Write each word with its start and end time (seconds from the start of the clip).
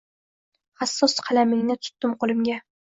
Hassos 0.85 1.15
qalamingni 1.29 1.81
tutdim 1.87 2.21
qo’limga 2.25 2.63